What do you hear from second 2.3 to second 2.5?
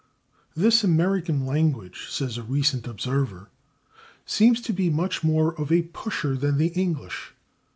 a